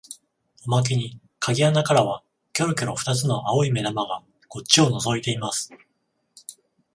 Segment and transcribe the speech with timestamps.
[0.65, 5.69] おまけに鍵穴からはきょろきょろ二つの青い眼玉がこっちをのぞいています